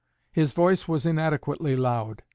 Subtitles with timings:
[0.31, 2.23] His voice was inadequately loud.